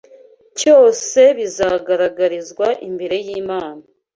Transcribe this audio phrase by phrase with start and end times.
[0.59, 3.81] cyose bizagaragarizwa imbere y’Imana